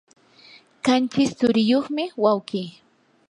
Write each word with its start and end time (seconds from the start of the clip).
qanchis 0.85 1.31
tsuriyuqmi 1.37 2.03
wawqi. 2.23 2.63